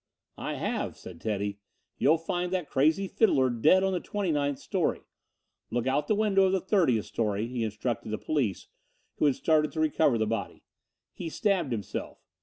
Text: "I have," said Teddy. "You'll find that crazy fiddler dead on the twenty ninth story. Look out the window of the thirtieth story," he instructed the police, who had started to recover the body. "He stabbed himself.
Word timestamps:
"I 0.39 0.55
have," 0.55 0.97
said 0.97 1.21
Teddy. 1.21 1.59
"You'll 1.99 2.17
find 2.17 2.51
that 2.51 2.71
crazy 2.71 3.07
fiddler 3.07 3.51
dead 3.51 3.83
on 3.83 3.93
the 3.93 3.99
twenty 3.99 4.31
ninth 4.31 4.57
story. 4.57 5.01
Look 5.69 5.85
out 5.85 6.07
the 6.07 6.15
window 6.15 6.45
of 6.45 6.53
the 6.53 6.59
thirtieth 6.59 7.05
story," 7.05 7.45
he 7.45 7.63
instructed 7.63 8.09
the 8.09 8.17
police, 8.17 8.65
who 9.17 9.25
had 9.25 9.35
started 9.35 9.71
to 9.73 9.79
recover 9.79 10.17
the 10.17 10.25
body. 10.25 10.63
"He 11.13 11.29
stabbed 11.29 11.71
himself. 11.71 12.17